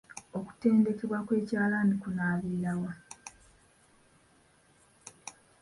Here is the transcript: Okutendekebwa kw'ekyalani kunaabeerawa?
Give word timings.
Okutendekebwa 0.37 1.19
kw'ekyalani 1.27 1.93
kunaabeerawa? 2.01 2.91